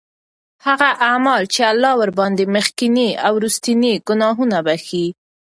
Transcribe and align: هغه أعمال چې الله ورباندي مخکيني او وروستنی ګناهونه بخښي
هغه 0.65 0.89
أعمال 1.07 1.43
چې 1.53 1.61
الله 1.71 1.93
ورباندي 2.01 2.45
مخکيني 2.55 3.09
او 3.25 3.31
وروستنی 3.37 3.93
ګناهونه 4.07 4.57
بخښي 4.65 5.05